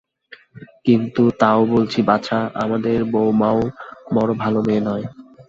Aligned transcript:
কিন্তু, 0.85 1.23
তাও 1.39 1.59
বলি 1.65 2.01
বাছা, 2.01 2.39
আমাদের 2.55 2.97
বৌমাও 3.11 3.59
বড় 4.15 4.31
ভাল 4.37 4.53
মেয়ে 4.65 4.81
নয়। 4.81 5.05